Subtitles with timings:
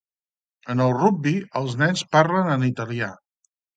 [0.73, 3.11] En el rugbi, els nens parlen en italià.